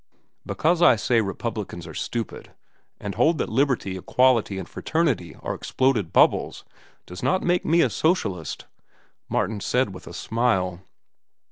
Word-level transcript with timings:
"Because 0.47 0.81
I 0.81 0.95
say 0.95 1.21
Republicans 1.21 1.85
are 1.85 1.93
stupid, 1.93 2.53
and 2.99 3.13
hold 3.13 3.37
that 3.37 3.49
liberty, 3.49 3.95
equality, 3.97 4.57
and 4.57 4.67
fraternity 4.67 5.35
are 5.43 5.53
exploded 5.53 6.11
bubbles, 6.11 6.65
does 7.05 7.21
not 7.21 7.43
make 7.43 7.65
me 7.65 7.81
a 7.81 7.89
socialist," 7.91 8.65
Martin 9.29 9.59
said 9.59 9.93
with 9.93 10.07
a 10.07 10.13
smile. 10.15 10.81